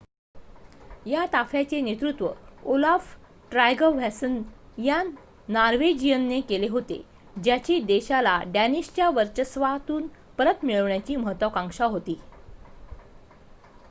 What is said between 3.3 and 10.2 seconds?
Tryggvason या नॉर्वेजियनने केले होते ज्याची देशाला डॅनिशच्या वर्चस्वातून